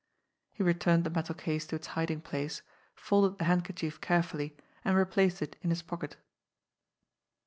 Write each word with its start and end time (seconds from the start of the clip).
He 0.49 0.63
returned 0.63 1.03
the 1.03 1.11
metal 1.11 1.35
case 1.35 1.67
to 1.67 1.75
its 1.75 1.85
hiding 1.89 2.21
place, 2.21 2.63
folded 2.95 3.37
the 3.37 3.43
handkerchief 3.43 4.01
carefully, 4.01 4.57
and 4.83 4.97
replaced 4.97 5.43
it 5.43 5.57
in 5.61 5.69
his 5.69 5.83
pocket. 5.83 6.17